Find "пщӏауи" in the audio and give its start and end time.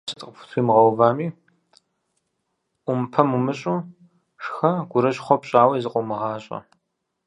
5.41-5.81